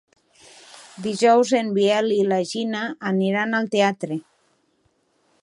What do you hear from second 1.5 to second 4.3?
en Biel i na Gina aniran al teatre.